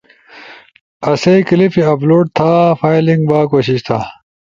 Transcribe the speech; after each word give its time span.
آسئیی 1.11 1.43
کلپے 1.47 1.83
اپلوڈ 1.93 2.25
تھا 2.37 2.51
فائلنگ 2.79 3.21
با 3.29 3.39
کوشش 3.53 3.79
تھا؟ 3.87 3.99